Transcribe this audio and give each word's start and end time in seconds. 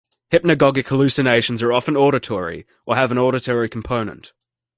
Hypnagogic 0.31 0.87
hallucinations 0.87 1.61
are 1.61 1.71
often 1.71 1.95
auditory 1.95 2.65
or 2.87 2.95
have 2.95 3.11
an 3.11 3.19
auditory 3.19 3.69
component. 3.69 4.33